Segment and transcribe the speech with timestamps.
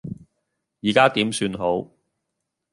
[0.81, 1.91] 而家點算好